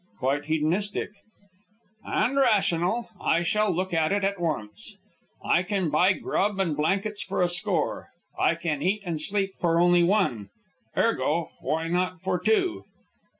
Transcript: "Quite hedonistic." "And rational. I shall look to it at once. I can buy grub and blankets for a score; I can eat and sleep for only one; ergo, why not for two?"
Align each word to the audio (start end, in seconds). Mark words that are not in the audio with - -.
"Quite 0.17 0.45
hedonistic." 0.45 1.11
"And 2.03 2.35
rational. 2.35 3.09
I 3.23 3.43
shall 3.43 3.69
look 3.71 3.91
to 3.91 4.03
it 4.07 4.23
at 4.23 4.39
once. 4.41 4.97
I 5.45 5.61
can 5.61 5.91
buy 5.91 6.13
grub 6.13 6.59
and 6.59 6.75
blankets 6.75 7.21
for 7.21 7.43
a 7.43 7.47
score; 7.47 8.09
I 8.35 8.55
can 8.55 8.81
eat 8.81 9.03
and 9.05 9.21
sleep 9.21 9.51
for 9.59 9.79
only 9.79 10.01
one; 10.01 10.49
ergo, 10.97 11.51
why 11.59 11.87
not 11.87 12.19
for 12.19 12.39
two?" 12.39 12.85